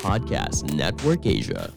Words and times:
Podcast 0.00 0.64
Network 0.72 1.20
Asia. 1.28 1.68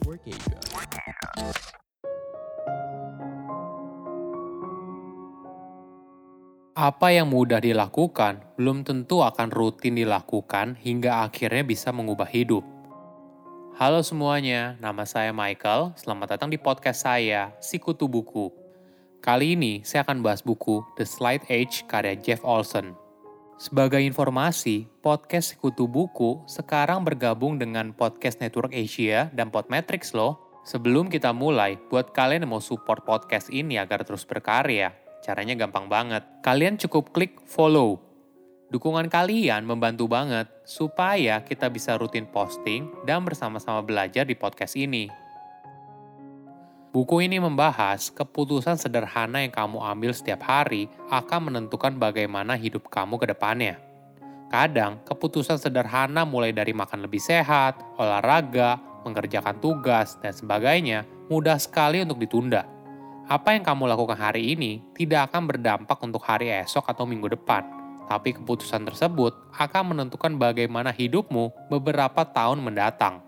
Apa 6.72 7.12
yang 7.12 7.28
mudah 7.28 7.60
dilakukan 7.60 8.56
belum 8.56 8.88
tentu 8.88 9.20
akan 9.20 9.52
rutin 9.52 10.00
dilakukan 10.00 10.80
hingga 10.80 11.28
akhirnya 11.28 11.60
bisa 11.60 11.92
mengubah 11.92 12.32
hidup. 12.32 12.64
Halo 13.76 14.00
semuanya, 14.00 14.80
nama 14.80 15.04
saya 15.04 15.36
Michael. 15.36 15.92
Selamat 16.00 16.40
datang 16.40 16.48
di 16.48 16.56
podcast 16.56 17.04
saya, 17.04 17.52
Sikutu 17.60 18.08
Buku. 18.08 18.48
Kali 19.20 19.60
ini 19.60 19.84
saya 19.84 20.08
akan 20.08 20.24
bahas 20.24 20.40
buku 20.40 20.80
The 20.96 21.04
Slight 21.04 21.44
Age 21.52 21.84
karya 21.84 22.16
Jeff 22.16 22.40
Olson. 22.48 23.07
Sebagai 23.58 23.98
informasi, 23.98 24.86
podcast 25.02 25.58
Sekutu 25.58 25.90
Buku 25.90 26.46
sekarang 26.46 27.02
bergabung 27.02 27.58
dengan 27.58 27.90
Podcast 27.90 28.38
Network 28.38 28.70
Asia 28.70 29.34
dan 29.34 29.50
Podmetrics 29.50 30.14
loh. 30.14 30.62
Sebelum 30.62 31.10
kita 31.10 31.34
mulai, 31.34 31.74
buat 31.90 32.14
kalian 32.14 32.46
yang 32.46 32.54
mau 32.54 32.62
support 32.62 33.02
podcast 33.02 33.50
ini 33.50 33.74
agar 33.74 34.06
terus 34.06 34.22
berkarya, 34.22 34.94
caranya 35.26 35.58
gampang 35.58 35.90
banget. 35.90 36.22
Kalian 36.38 36.78
cukup 36.78 37.10
klik 37.10 37.34
follow. 37.50 37.98
Dukungan 38.70 39.10
kalian 39.10 39.66
membantu 39.66 40.06
banget 40.06 40.46
supaya 40.62 41.42
kita 41.42 41.66
bisa 41.66 41.98
rutin 41.98 42.30
posting 42.30 42.86
dan 43.10 43.26
bersama-sama 43.26 43.82
belajar 43.82 44.22
di 44.22 44.38
podcast 44.38 44.78
ini. 44.78 45.10
Buku 46.98 47.22
ini 47.22 47.38
membahas 47.38 48.10
keputusan 48.10 48.74
sederhana 48.74 49.38
yang 49.38 49.54
kamu 49.54 49.78
ambil 49.78 50.10
setiap 50.10 50.42
hari 50.42 50.90
akan 51.14 51.46
menentukan 51.46 51.94
bagaimana 51.94 52.58
hidup 52.58 52.90
kamu 52.90 53.22
ke 53.22 53.30
depannya. 53.30 53.78
Kadang, 54.50 54.98
keputusan 55.06 55.62
sederhana 55.62 56.26
mulai 56.26 56.50
dari 56.50 56.74
makan 56.74 57.06
lebih 57.06 57.22
sehat, 57.22 57.78
olahraga, 58.02 58.82
mengerjakan 59.06 59.62
tugas, 59.62 60.18
dan 60.18 60.34
sebagainya 60.34 61.06
mudah 61.30 61.54
sekali 61.62 62.02
untuk 62.02 62.18
ditunda. 62.18 62.66
Apa 63.30 63.54
yang 63.54 63.62
kamu 63.62 63.94
lakukan 63.94 64.18
hari 64.18 64.58
ini 64.58 64.82
tidak 64.98 65.30
akan 65.30 65.54
berdampak 65.54 66.02
untuk 66.02 66.26
hari 66.26 66.50
esok 66.50 66.82
atau 66.82 67.06
minggu 67.06 67.30
depan, 67.30 67.62
tapi 68.10 68.34
keputusan 68.34 68.82
tersebut 68.82 69.38
akan 69.54 69.94
menentukan 69.94 70.34
bagaimana 70.34 70.90
hidupmu 70.90 71.70
beberapa 71.70 72.26
tahun 72.26 72.58
mendatang. 72.58 73.22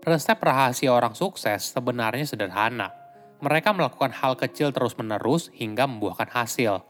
Resep 0.00 0.40
rahasia 0.40 0.88
orang 0.88 1.12
sukses 1.12 1.76
sebenarnya 1.76 2.24
sederhana. 2.24 3.01
Mereka 3.42 3.74
melakukan 3.74 4.14
hal 4.14 4.38
kecil 4.38 4.70
terus-menerus 4.70 5.50
hingga 5.50 5.90
membuahkan 5.90 6.30
hasil. 6.30 6.86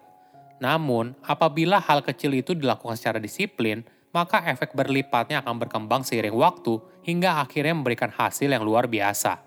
Namun, 0.61 1.17
apabila 1.25 1.81
hal 1.81 2.05
kecil 2.05 2.37
itu 2.37 2.53
dilakukan 2.53 2.95
secara 2.95 3.17
disiplin, 3.19 3.83
maka 4.13 4.45
efek 4.45 4.77
berlipatnya 4.77 5.41
akan 5.41 5.65
berkembang 5.65 6.05
seiring 6.05 6.37
waktu 6.37 6.77
hingga 7.03 7.41
akhirnya 7.41 7.73
memberikan 7.73 8.13
hasil 8.13 8.53
yang 8.53 8.63
luar 8.63 8.87
biasa. 8.87 9.41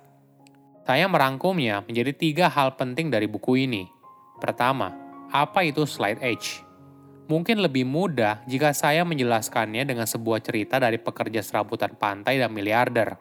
Saya 0.85 1.05
merangkumnya 1.05 1.85
menjadi 1.85 2.11
tiga 2.13 2.45
hal 2.49 2.73
penting 2.73 3.13
dari 3.13 3.29
buku 3.29 3.69
ini. 3.69 3.85
Pertama, 4.41 4.93
apa 5.29 5.61
itu 5.61 5.85
slide 5.85 6.21
age? 6.25 6.65
Mungkin 7.25 7.57
lebih 7.57 7.89
mudah 7.89 8.45
jika 8.45 8.69
saya 8.69 9.01
menjelaskannya 9.01 9.81
dengan 9.81 10.05
sebuah 10.05 10.45
cerita 10.45 10.77
dari 10.77 11.01
pekerja 11.01 11.41
serabutan 11.41 11.97
pantai 11.97 12.37
dan 12.37 12.53
miliarder. 12.53 13.17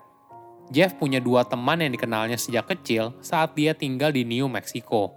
Jeff 0.73 0.97
punya 0.97 1.21
dua 1.21 1.45
teman 1.45 1.77
yang 1.77 1.93
dikenalnya 1.93 2.41
sejak 2.41 2.73
kecil 2.73 3.13
saat 3.21 3.53
dia 3.53 3.77
tinggal 3.77 4.09
di 4.09 4.25
New 4.25 4.49
Mexico. 4.49 5.13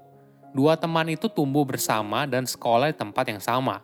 Dua 0.51 0.75
teman 0.75 1.07
itu 1.07 1.31
tumbuh 1.31 1.63
bersama 1.63 2.27
dan 2.27 2.43
sekolah 2.43 2.91
di 2.91 2.97
tempat 2.97 3.25
yang 3.31 3.39
sama. 3.39 3.79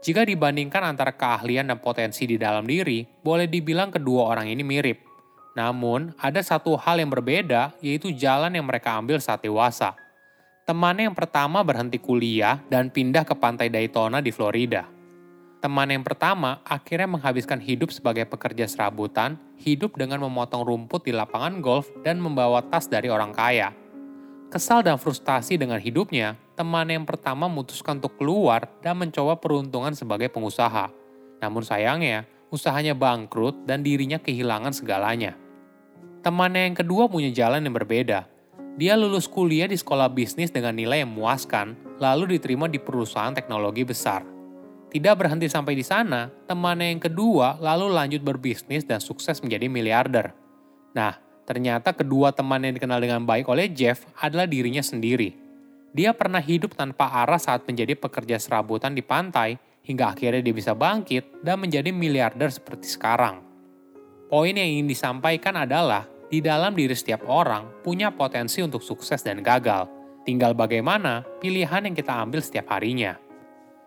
Jika 0.00 0.22
dibandingkan 0.22 0.94
antara 0.94 1.10
keahlian 1.10 1.66
dan 1.66 1.82
potensi 1.82 2.24
di 2.24 2.38
dalam 2.38 2.64
diri, 2.64 3.04
boleh 3.04 3.50
dibilang 3.50 3.90
kedua 3.90 4.30
orang 4.30 4.48
ini 4.48 4.62
mirip. 4.62 5.02
Namun, 5.58 6.14
ada 6.16 6.40
satu 6.40 6.78
hal 6.78 7.02
yang 7.02 7.10
berbeda, 7.10 7.74
yaitu 7.82 8.14
jalan 8.14 8.54
yang 8.54 8.64
mereka 8.64 8.96
ambil 8.96 9.18
saat 9.18 9.42
dewasa. 9.42 9.98
Temannya 10.64 11.10
yang 11.10 11.18
pertama 11.18 11.60
berhenti 11.66 11.98
kuliah 11.98 12.62
dan 12.70 12.88
pindah 12.88 13.26
ke 13.26 13.34
pantai 13.34 13.68
Daytona 13.68 14.22
di 14.22 14.30
Florida 14.30 14.99
Teman 15.60 15.92
yang 15.92 16.00
pertama 16.00 16.64
akhirnya 16.64 17.04
menghabiskan 17.04 17.60
hidup 17.60 17.92
sebagai 17.92 18.24
pekerja 18.24 18.64
serabutan, 18.64 19.36
hidup 19.60 19.92
dengan 20.00 20.24
memotong 20.24 20.64
rumput 20.64 21.04
di 21.04 21.12
lapangan 21.12 21.60
golf 21.60 21.92
dan 22.00 22.16
membawa 22.16 22.64
tas 22.64 22.88
dari 22.88 23.12
orang 23.12 23.36
kaya. 23.36 23.76
Kesal 24.48 24.80
dan 24.80 24.96
frustasi 24.96 25.60
dengan 25.60 25.76
hidupnya, 25.76 26.40
teman 26.56 26.88
yang 26.88 27.04
pertama 27.04 27.44
memutuskan 27.44 28.00
untuk 28.00 28.16
keluar 28.16 28.72
dan 28.80 29.04
mencoba 29.04 29.36
peruntungan 29.36 29.92
sebagai 29.92 30.32
pengusaha. 30.32 30.88
Namun 31.44 31.60
sayangnya, 31.60 32.24
usahanya 32.48 32.96
bangkrut 32.96 33.68
dan 33.68 33.84
dirinya 33.84 34.16
kehilangan 34.16 34.72
segalanya. 34.72 35.36
Temannya 36.24 36.72
yang 36.72 36.76
kedua 36.80 37.04
punya 37.04 37.28
jalan 37.36 37.68
yang 37.68 37.76
berbeda. 37.76 38.24
Dia 38.80 38.96
lulus 38.96 39.28
kuliah 39.28 39.68
di 39.68 39.76
sekolah 39.76 40.08
bisnis 40.08 40.48
dengan 40.48 40.72
nilai 40.72 41.04
yang 41.04 41.12
memuaskan, 41.12 42.00
lalu 42.00 42.40
diterima 42.40 42.64
di 42.64 42.80
perusahaan 42.80 43.36
teknologi 43.36 43.84
besar. 43.84 44.39
Tidak 44.90 45.14
berhenti 45.14 45.46
sampai 45.46 45.78
di 45.78 45.86
sana, 45.86 46.26
temannya 46.50 46.90
yang 46.90 46.98
kedua 46.98 47.62
lalu 47.62 47.94
lanjut 47.94 48.26
berbisnis 48.26 48.82
dan 48.82 48.98
sukses 48.98 49.38
menjadi 49.38 49.70
miliarder. 49.70 50.34
Nah, 50.98 51.14
ternyata 51.46 51.94
kedua 51.94 52.34
teman 52.34 52.58
yang 52.66 52.74
dikenal 52.74 52.98
dengan 52.98 53.22
baik 53.22 53.46
oleh 53.46 53.70
Jeff 53.70 54.02
adalah 54.18 54.50
dirinya 54.50 54.82
sendiri. 54.82 55.30
Dia 55.94 56.10
pernah 56.10 56.42
hidup 56.42 56.74
tanpa 56.74 57.06
arah 57.22 57.38
saat 57.38 57.62
menjadi 57.70 57.94
pekerja 57.94 58.42
serabutan 58.42 58.90
di 58.90 59.02
pantai, 59.02 59.54
hingga 59.86 60.10
akhirnya 60.10 60.42
dia 60.42 60.54
bisa 60.54 60.74
bangkit 60.74 61.42
dan 61.46 61.62
menjadi 61.62 61.94
miliarder 61.94 62.50
seperti 62.50 62.90
sekarang. 62.90 63.46
Poin 64.26 64.54
yang 64.54 64.66
ingin 64.66 64.90
disampaikan 64.90 65.54
adalah, 65.54 66.06
di 66.30 66.38
dalam 66.38 66.74
diri 66.74 66.94
setiap 66.94 67.26
orang 67.26 67.82
punya 67.82 68.14
potensi 68.14 68.62
untuk 68.62 68.82
sukses 68.82 69.22
dan 69.22 69.42
gagal. 69.42 69.86
Tinggal 70.22 70.54
bagaimana 70.54 71.26
pilihan 71.42 71.86
yang 71.86 71.94
kita 71.94 72.14
ambil 72.22 72.38
setiap 72.38 72.70
harinya. 72.70 73.29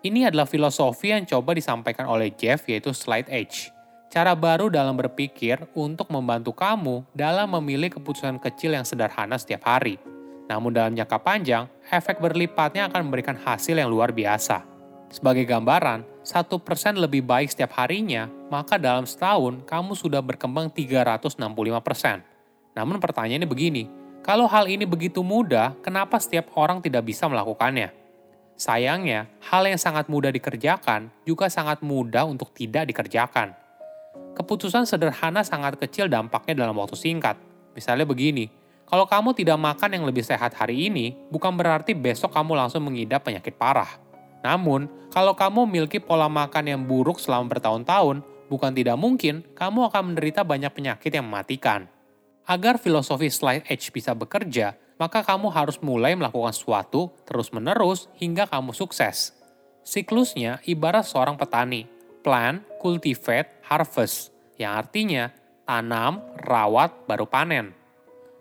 Ini 0.04 0.28
adalah 0.28 0.44
filosofi 0.44 1.16
yang 1.16 1.24
coba 1.24 1.56
disampaikan 1.56 2.12
oleh 2.12 2.28
Jeff 2.36 2.68
yaitu 2.68 2.92
slide 2.92 3.32
edge. 3.32 3.72
Cara 4.12 4.36
baru 4.36 4.68
dalam 4.68 5.00
berpikir 5.00 5.64
untuk 5.72 6.12
membantu 6.12 6.52
kamu 6.52 7.08
dalam 7.16 7.48
memilih 7.56 7.88
keputusan 7.88 8.36
kecil 8.44 8.76
yang 8.76 8.84
sederhana 8.84 9.40
setiap 9.40 9.64
hari. 9.64 9.96
Namun 10.52 10.76
dalam 10.76 10.92
jangka 10.92 11.24
panjang, 11.24 11.72
efek 11.88 12.20
berlipatnya 12.20 12.92
akan 12.92 13.08
memberikan 13.08 13.40
hasil 13.40 13.80
yang 13.80 13.88
luar 13.88 14.12
biasa. 14.12 14.68
Sebagai 15.08 15.48
gambaran, 15.48 16.04
1% 16.28 17.00
lebih 17.00 17.24
baik 17.24 17.56
setiap 17.56 17.72
harinya, 17.80 18.28
maka 18.52 18.76
dalam 18.76 19.08
setahun 19.08 19.64
kamu 19.64 19.96
sudah 19.96 20.20
berkembang 20.20 20.68
365%. 20.68 21.40
Namun 22.76 23.00
pertanyaannya 23.00 23.48
begini, 23.48 23.88
kalau 24.20 24.52
hal 24.52 24.68
ini 24.68 24.84
begitu 24.84 25.24
mudah, 25.24 25.80
kenapa 25.80 26.20
setiap 26.20 26.52
orang 26.60 26.84
tidak 26.84 27.08
bisa 27.08 27.24
melakukannya? 27.32 28.03
Sayangnya, 28.54 29.26
hal 29.50 29.66
yang 29.66 29.82
sangat 29.82 30.06
mudah 30.08 30.30
dikerjakan 30.30 31.10
juga 31.26 31.50
sangat 31.50 31.82
mudah 31.82 32.24
untuk 32.30 32.54
tidak 32.54 32.86
dikerjakan. 32.86 33.58
Keputusan 34.34 34.86
sederhana 34.86 35.42
sangat 35.42 35.78
kecil 35.78 36.10
dampaknya 36.10 36.66
dalam 36.66 36.78
waktu 36.78 36.98
singkat. 36.98 37.38
Misalnya 37.74 38.06
begini, 38.06 38.50
kalau 38.86 39.10
kamu 39.10 39.34
tidak 39.34 39.58
makan 39.58 39.90
yang 39.98 40.06
lebih 40.06 40.22
sehat 40.22 40.54
hari 40.54 40.90
ini, 40.90 41.18
bukan 41.34 41.54
berarti 41.58 41.98
besok 41.98 42.34
kamu 42.34 42.54
langsung 42.54 42.86
mengidap 42.86 43.26
penyakit 43.26 43.58
parah. 43.58 43.90
Namun, 44.46 44.86
kalau 45.10 45.34
kamu 45.34 45.66
memiliki 45.66 45.98
pola 45.98 46.30
makan 46.30 46.70
yang 46.70 46.82
buruk 46.86 47.18
selama 47.18 47.58
bertahun-tahun, 47.58 48.22
bukan 48.54 48.72
tidak 48.76 48.98
mungkin 49.00 49.42
kamu 49.58 49.90
akan 49.90 50.14
menderita 50.14 50.46
banyak 50.46 50.70
penyakit 50.70 51.10
yang 51.10 51.26
mematikan. 51.26 51.90
Agar 52.44 52.76
filosofi 52.76 53.32
slide 53.32 53.66
edge 53.72 53.90
bisa 53.96 54.12
bekerja, 54.12 54.76
maka 54.98 55.26
kamu 55.26 55.50
harus 55.50 55.78
mulai 55.82 56.14
melakukan 56.14 56.54
sesuatu 56.54 57.14
terus-menerus 57.26 58.10
hingga 58.18 58.46
kamu 58.46 58.74
sukses. 58.76 59.34
Siklusnya 59.84 60.64
ibarat 60.64 61.04
seorang 61.04 61.36
petani, 61.36 61.90
plant, 62.24 62.64
cultivate, 62.80 63.60
harvest, 63.68 64.32
yang 64.56 64.80
artinya 64.80 65.34
tanam, 65.68 66.24
rawat, 66.40 67.04
baru 67.04 67.28
panen. 67.28 67.76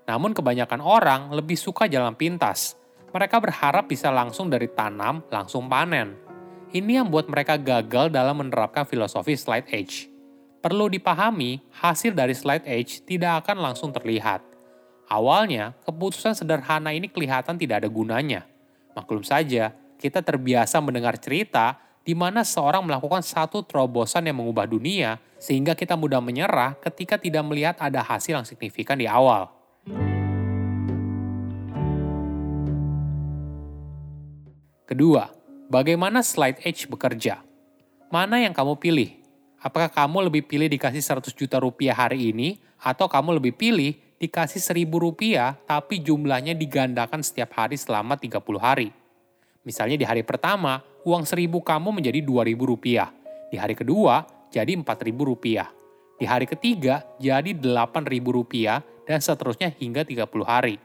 Namun 0.06 0.34
kebanyakan 0.34 0.82
orang 0.82 1.20
lebih 1.34 1.58
suka 1.58 1.90
jalan 1.90 2.14
pintas. 2.14 2.78
Mereka 3.12 3.42
berharap 3.42 3.90
bisa 3.90 4.08
langsung 4.08 4.48
dari 4.48 4.70
tanam, 4.70 5.20
langsung 5.28 5.66
panen. 5.66 6.16
Ini 6.72 7.02
yang 7.02 7.12
membuat 7.12 7.28
mereka 7.28 7.60
gagal 7.60 8.08
dalam 8.08 8.40
menerapkan 8.40 8.88
filosofi 8.88 9.36
slide 9.36 9.68
age. 9.68 10.08
Perlu 10.62 10.88
dipahami, 10.88 11.60
hasil 11.74 12.14
dari 12.14 12.32
slide 12.32 12.64
age 12.64 13.02
tidak 13.04 13.44
akan 13.44 13.60
langsung 13.60 13.90
terlihat 13.92 14.51
Awalnya, 15.10 15.74
keputusan 15.82 16.38
sederhana 16.38 16.94
ini 16.94 17.10
kelihatan 17.10 17.58
tidak 17.58 17.82
ada 17.82 17.88
gunanya. 17.90 18.46
Maklum 18.94 19.26
saja, 19.26 19.74
kita 19.98 20.22
terbiasa 20.22 20.78
mendengar 20.78 21.18
cerita 21.18 21.78
di 22.02 22.14
mana 22.18 22.42
seorang 22.42 22.82
melakukan 22.82 23.22
satu 23.22 23.62
terobosan 23.62 24.26
yang 24.26 24.42
mengubah 24.42 24.66
dunia, 24.66 25.22
sehingga 25.38 25.78
kita 25.78 25.94
mudah 25.94 26.18
menyerah 26.18 26.74
ketika 26.82 27.18
tidak 27.18 27.46
melihat 27.46 27.78
ada 27.78 28.02
hasil 28.02 28.42
yang 28.42 28.46
signifikan 28.46 28.98
di 28.98 29.06
awal. 29.06 29.50
Kedua, 34.82 35.30
bagaimana 35.70 36.20
slide 36.20 36.60
edge 36.66 36.90
bekerja? 36.90 37.40
Mana 38.12 38.42
yang 38.42 38.52
kamu 38.52 38.76
pilih? 38.76 39.10
Apakah 39.62 39.88
kamu 39.88 40.26
lebih 40.26 40.44
pilih 40.50 40.66
dikasih 40.66 41.00
100 41.00 41.32
juta 41.38 41.62
rupiah 41.62 41.94
hari 41.94 42.34
ini, 42.34 42.58
atau 42.82 43.06
kamu 43.06 43.38
lebih 43.38 43.54
pilih 43.54 43.94
dikasih 44.22 44.62
1000 44.62 44.86
rupiah 44.86 45.58
tapi 45.66 45.98
jumlahnya 45.98 46.54
digandakan 46.54 47.26
setiap 47.26 47.58
hari 47.58 47.74
selama 47.74 48.14
30 48.14 48.38
hari? 48.62 48.94
Misalnya 49.66 49.98
di 49.98 50.06
hari 50.06 50.22
pertama, 50.22 50.78
uang 51.02 51.26
1000 51.26 51.50
kamu 51.58 51.90
menjadi 51.90 52.22
2000 52.22 52.62
rupiah. 52.62 53.10
Di 53.50 53.58
hari 53.58 53.74
kedua, 53.74 54.22
jadi 54.54 54.78
4000 54.78 55.26
rupiah. 55.26 55.66
Di 56.22 56.24
hari 56.30 56.46
ketiga, 56.46 57.02
jadi 57.18 57.50
8000 57.50 58.30
rupiah 58.30 58.78
dan 59.02 59.18
seterusnya 59.18 59.74
hingga 59.74 60.06
30 60.06 60.46
hari. 60.46 60.78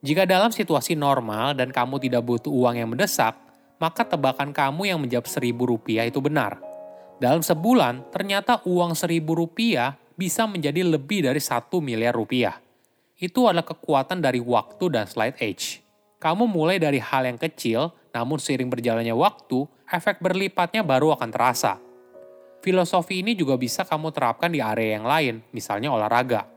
Jika 0.00 0.24
dalam 0.24 0.48
situasi 0.48 0.96
normal 0.96 1.52
dan 1.56 1.68
kamu 1.68 2.00
tidak 2.00 2.24
butuh 2.24 2.48
uang 2.48 2.80
yang 2.80 2.88
mendesak, 2.88 3.36
maka 3.76 4.08
tebakan 4.08 4.56
kamu 4.56 4.88
yang 4.88 4.98
menjawab 5.00 5.28
seribu 5.28 5.68
rupiah 5.68 6.08
itu 6.08 6.20
benar. 6.24 6.56
Dalam 7.20 7.40
sebulan, 7.44 8.12
ternyata 8.12 8.64
uang 8.64 8.92
seribu 8.96 9.36
rupiah 9.36 9.96
bisa 10.16 10.48
menjadi 10.48 10.82
lebih 10.82 11.28
dari 11.28 11.38
satu 11.38 11.84
miliar 11.84 12.16
rupiah. 12.16 12.58
Itu 13.16 13.48
adalah 13.48 13.64
kekuatan 13.64 14.20
dari 14.20 14.40
waktu 14.40 14.84
dan 14.92 15.04
slide 15.08 15.40
age. 15.40 15.80
Kamu 16.16 16.48
mulai 16.48 16.80
dari 16.80 16.96
hal 16.96 17.28
yang 17.28 17.36
kecil, 17.36 17.92
namun 18.12 18.40
seiring 18.40 18.72
berjalannya 18.72 19.12
waktu, 19.12 19.68
efek 19.92 20.20
berlipatnya 20.24 20.80
baru 20.80 21.12
akan 21.16 21.28
terasa. 21.28 21.76
Filosofi 22.64 23.20
ini 23.20 23.36
juga 23.36 23.54
bisa 23.60 23.84
kamu 23.84 24.10
terapkan 24.10 24.48
di 24.48 24.58
area 24.58 24.96
yang 24.96 25.06
lain, 25.06 25.44
misalnya 25.52 25.92
olahraga. 25.92 26.48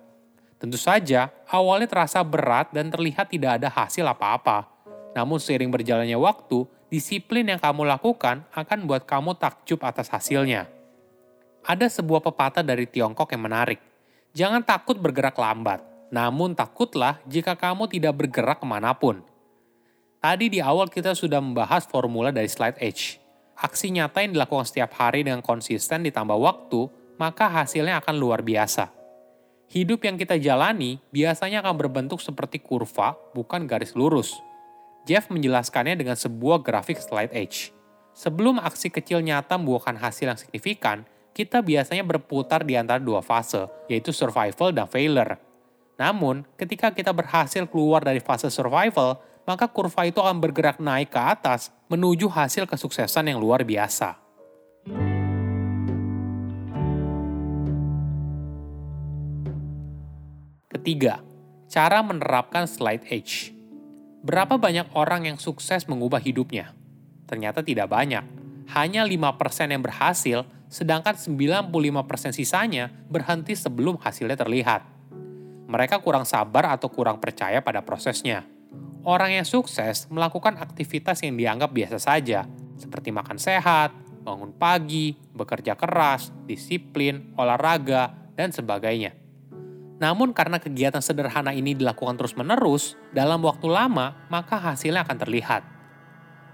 Tentu 0.59 0.79
saja, 0.79 1.31
awalnya 1.47 1.87
terasa 1.87 2.23
berat 2.23 2.71
dan 2.71 2.91
terlihat 2.91 3.31
tidak 3.31 3.59
ada 3.59 3.71
hasil 3.71 4.03
apa-apa. 4.03 4.67
Namun 5.15 5.39
seiring 5.39 5.71
berjalannya 5.71 6.15
waktu, 6.19 6.67
disiplin 6.91 7.47
yang 7.47 7.59
kamu 7.59 7.87
lakukan 7.87 8.43
akan 8.51 8.79
buat 8.87 9.07
kamu 9.07 9.37
takjub 9.39 9.79
atas 9.83 10.11
hasilnya. 10.11 10.78
Ada 11.69 12.01
sebuah 12.01 12.25
pepatah 12.25 12.65
dari 12.65 12.89
Tiongkok 12.89 13.29
yang 13.29 13.45
menarik. 13.45 13.77
Jangan 14.33 14.65
takut 14.65 14.97
bergerak 14.97 15.37
lambat, 15.37 15.85
namun 16.09 16.57
takutlah 16.57 17.21
jika 17.29 17.53
kamu 17.53 17.85
tidak 17.85 18.25
bergerak 18.25 18.57
ke 18.57 18.65
mana 18.65 18.97
pun. 18.97 19.21
Tadi 20.17 20.49
di 20.49 20.57
awal 20.57 20.89
kita 20.89 21.13
sudah 21.13 21.37
membahas 21.37 21.85
formula 21.85 22.33
dari 22.33 22.49
slide 22.49 22.81
H. 22.81 23.21
Aksi 23.53 23.93
nyata 23.93 24.25
yang 24.25 24.33
dilakukan 24.33 24.65
setiap 24.65 24.97
hari 24.97 25.21
dengan 25.21 25.45
konsisten 25.45 26.01
ditambah 26.01 26.41
waktu, 26.41 26.89
maka 27.21 27.45
hasilnya 27.45 28.01
akan 28.01 28.17
luar 28.17 28.41
biasa 28.41 28.97
hidup 29.69 30.01
yang 30.01 30.17
kita 30.17 30.35
jalani 30.41 30.97
biasanya 31.13 31.61
akan 31.61 31.77
berbentuk 31.77 32.19
seperti 32.19 32.57
kurva, 32.59 33.15
bukan 33.37 33.69
garis 33.69 33.93
lurus. 33.93 34.33
Jeff 35.05 35.29
menjelaskannya 35.29 35.95
dengan 35.95 36.17
sebuah 36.17 36.65
grafik 36.65 36.99
slide 36.99 37.31
edge. 37.31 37.71
Sebelum 38.17 38.59
aksi 38.59 38.91
kecil 38.91 39.23
nyata 39.23 39.55
membuahkan 39.55 39.95
hasil 39.95 40.25
yang 40.27 40.39
signifikan, 40.41 41.07
kita 41.33 41.61
biasanya 41.63 42.03
berputar 42.03 42.65
di 42.65 42.75
antara 42.75 42.99
dua 42.99 43.23
fase, 43.23 43.69
yaitu 43.87 44.09
survival 44.11 44.73
dan 44.73 44.89
failure. 44.89 45.39
Namun, 45.99 46.47
ketika 46.55 46.95
kita 46.95 47.11
berhasil 47.11 47.67
keluar 47.67 47.99
dari 47.99 48.23
fase 48.23 48.47
survival, 48.47 49.19
maka 49.43 49.67
kurva 49.67 50.07
itu 50.07 50.21
akan 50.21 50.39
bergerak 50.39 50.77
naik 50.79 51.11
ke 51.11 51.19
atas 51.19 51.73
menuju 51.89 52.29
hasil 52.29 52.69
kesuksesan 52.69 53.33
yang 53.33 53.41
luar 53.41 53.65
biasa. 53.65 54.15
Ketiga, 60.69 61.19
cara 61.67 61.99
menerapkan 61.99 62.69
slide 62.69 63.09
edge. 63.11 63.51
Berapa 64.23 64.55
banyak 64.55 64.95
orang 64.95 65.27
yang 65.27 65.37
sukses 65.41 65.89
mengubah 65.89 66.23
hidupnya? 66.23 66.71
Ternyata 67.27 67.59
tidak 67.65 67.91
banyak. 67.91 68.23
Hanya 68.69 69.01
5% 69.03 69.73
yang 69.73 69.81
berhasil, 69.81 70.45
sedangkan 70.69 71.17
95% 71.17 71.73
sisanya 72.31 72.93
berhenti 73.09 73.57
sebelum 73.57 73.97
hasilnya 73.97 74.37
terlihat. 74.37 74.85
Mereka 75.69 76.01
kurang 76.05 76.23
sabar 76.25 76.77
atau 76.77 76.89
kurang 76.89 77.17
percaya 77.17 77.61
pada 77.61 77.81
prosesnya. 77.81 78.45
Orang 79.01 79.33
yang 79.33 79.45
sukses 79.45 80.05
melakukan 80.13 80.57
aktivitas 80.61 81.25
yang 81.25 81.33
dianggap 81.33 81.73
biasa 81.73 81.97
saja, 81.97 82.45
seperti 82.77 83.09
makan 83.09 83.41
sehat, 83.41 83.89
bangun 84.21 84.53
pagi, 84.53 85.17
bekerja 85.33 85.73
keras, 85.73 86.29
disiplin, 86.45 87.33
olahraga, 87.33 88.13
dan 88.37 88.53
sebagainya. 88.53 89.17
Namun 89.99 90.31
karena 90.31 90.63
kegiatan 90.63 91.03
sederhana 91.03 91.51
ini 91.51 91.75
dilakukan 91.75 92.15
terus-menerus, 92.15 92.95
dalam 93.11 93.43
waktu 93.43 93.67
lama, 93.67 94.15
maka 94.31 94.55
hasilnya 94.55 95.03
akan 95.03 95.17
terlihat. 95.19 95.61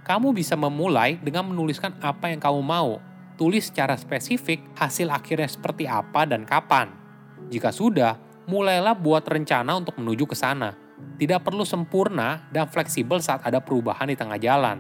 Kamu 0.06 0.34
bisa 0.34 0.58
memulai 0.58 1.18
dengan 1.22 1.46
menuliskan 1.50 1.94
apa 2.02 2.34
yang 2.34 2.42
kamu 2.42 2.62
mau. 2.62 2.98
Tulis 3.36 3.68
secara 3.68 4.00
spesifik 4.00 4.64
hasil 4.80 5.12
akhirnya 5.12 5.52
seperti 5.52 5.84
apa 5.84 6.24
dan 6.24 6.48
kapan. 6.48 6.88
Jika 7.52 7.76
sudah, 7.76 8.16
mulailah 8.48 8.96
buat 8.96 9.28
rencana 9.28 9.76
untuk 9.76 10.00
menuju 10.00 10.24
ke 10.24 10.36
sana. 10.40 10.72
Tidak 11.20 11.44
perlu 11.44 11.68
sempurna 11.68 12.48
dan 12.56 12.72
fleksibel 12.72 13.20
saat 13.20 13.44
ada 13.44 13.60
perubahan 13.60 14.08
di 14.08 14.16
tengah 14.16 14.40
jalan. 14.40 14.80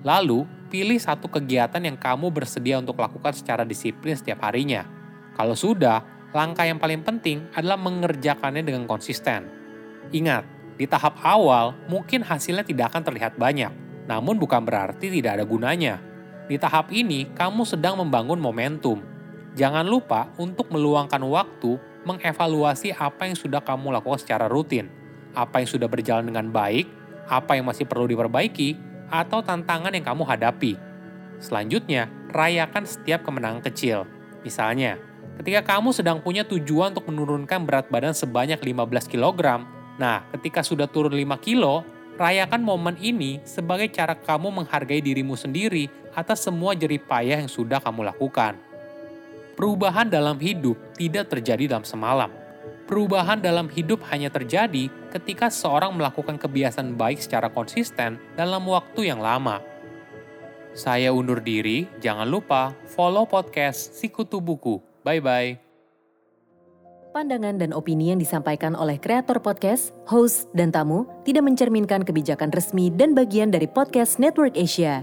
Lalu, 0.00 0.48
pilih 0.72 0.96
satu 0.96 1.28
kegiatan 1.28 1.82
yang 1.84 2.00
kamu 2.00 2.32
bersedia 2.32 2.80
untuk 2.80 2.96
lakukan 2.96 3.36
secara 3.36 3.68
disiplin 3.68 4.16
setiap 4.16 4.48
harinya. 4.48 4.88
Kalau 5.36 5.52
sudah, 5.52 6.00
langkah 6.32 6.64
yang 6.64 6.80
paling 6.80 7.04
penting 7.04 7.52
adalah 7.52 7.76
mengerjakannya 7.76 8.64
dengan 8.64 8.88
konsisten. 8.88 9.44
Ingat, 10.08 10.48
di 10.80 10.88
tahap 10.88 11.20
awal 11.20 11.76
mungkin 11.92 12.24
hasilnya 12.24 12.64
tidak 12.64 12.96
akan 12.96 13.04
terlihat 13.04 13.36
banyak, 13.36 13.68
namun 14.08 14.40
bukan 14.40 14.64
berarti 14.64 15.12
tidak 15.12 15.36
ada 15.36 15.44
gunanya. 15.44 16.00
Di 16.50 16.58
tahap 16.58 16.90
ini, 16.90 17.30
kamu 17.30 17.62
sedang 17.62 17.94
membangun 17.94 18.42
momentum. 18.42 18.98
Jangan 19.54 19.86
lupa 19.86 20.34
untuk 20.34 20.66
meluangkan 20.74 21.22
waktu 21.22 21.78
mengevaluasi 22.02 22.90
apa 22.90 23.30
yang 23.30 23.38
sudah 23.38 23.62
kamu 23.62 23.94
lakukan 23.94 24.18
secara 24.18 24.50
rutin, 24.50 24.90
apa 25.30 25.62
yang 25.62 25.70
sudah 25.70 25.86
berjalan 25.86 26.26
dengan 26.26 26.50
baik, 26.50 26.90
apa 27.30 27.54
yang 27.54 27.70
masih 27.70 27.86
perlu 27.86 28.10
diperbaiki, 28.10 28.74
atau 29.14 29.46
tantangan 29.46 29.94
yang 29.94 30.02
kamu 30.02 30.26
hadapi. 30.26 30.74
Selanjutnya, 31.38 32.10
rayakan 32.34 32.82
setiap 32.82 33.22
kemenangan 33.22 33.62
kecil. 33.62 34.10
Misalnya, 34.42 34.98
Ketika 35.40 35.64
kamu 35.64 35.96
sedang 35.96 36.20
punya 36.20 36.44
tujuan 36.44 36.92
untuk 36.92 37.08
menurunkan 37.08 37.64
berat 37.64 37.88
badan 37.88 38.12
sebanyak 38.12 38.60
15 38.60 39.08
kg, 39.08 39.64
nah 39.96 40.28
ketika 40.36 40.60
sudah 40.60 40.84
turun 40.84 41.16
5 41.16 41.40
kilo, 41.40 41.80
rayakan 42.20 42.60
momen 42.60 43.00
ini 43.00 43.40
sebagai 43.48 43.88
cara 43.88 44.12
kamu 44.12 44.52
menghargai 44.52 45.00
dirimu 45.00 45.32
sendiri 45.40 45.88
atas 46.12 46.44
semua 46.44 46.76
jerih 46.76 47.02
payah 47.02 47.40
yang 47.40 47.50
sudah 47.50 47.82
kamu 47.82 48.10
lakukan. 48.10 48.58
Perubahan 49.54 50.08
dalam 50.08 50.40
hidup 50.40 50.78
tidak 50.96 51.28
terjadi 51.32 51.76
dalam 51.76 51.84
semalam. 51.84 52.30
Perubahan 52.88 53.38
dalam 53.38 53.70
hidup 53.70 54.02
hanya 54.10 54.28
terjadi 54.32 54.90
ketika 55.14 55.46
seorang 55.46 55.94
melakukan 55.94 56.40
kebiasaan 56.40 56.98
baik 56.98 57.22
secara 57.22 57.46
konsisten 57.46 58.18
dalam 58.34 58.66
waktu 58.66 59.12
yang 59.12 59.22
lama. 59.22 59.62
Saya 60.74 61.10
undur 61.10 61.42
diri, 61.42 61.86
jangan 61.98 62.26
lupa 62.26 62.74
follow 62.86 63.26
podcast 63.26 63.94
Sikutu 63.98 64.38
Buku 64.38 64.90
Bye-bye. 65.00 65.56
Pandangan 67.10 67.58
dan 67.58 67.74
opini 67.74 68.14
yang 68.14 68.22
disampaikan 68.22 68.78
oleh 68.78 68.94
kreator 68.94 69.42
podcast, 69.42 69.90
host, 70.06 70.46
dan 70.54 70.70
tamu 70.70 71.10
tidak 71.26 71.42
mencerminkan 71.42 72.06
kebijakan 72.06 72.54
resmi 72.54 72.86
dan 72.94 73.18
bagian 73.18 73.50
dari 73.50 73.66
podcast 73.66 74.22
Network 74.22 74.54
Asia. 74.54 75.02